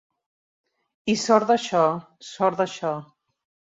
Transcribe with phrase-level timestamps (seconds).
[1.15, 1.85] I sort d'això,
[2.35, 2.99] sort d'això!